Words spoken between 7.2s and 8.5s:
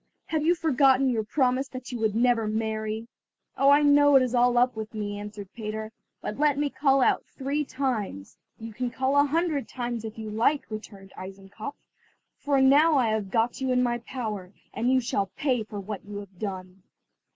three times."